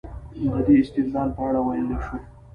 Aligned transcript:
د 0.51 0.53
دې 0.65 0.75
استدلال 0.83 1.29
په 1.37 1.41
اړه 1.47 1.59
ویلای 1.65 1.99
شو. 2.05 2.17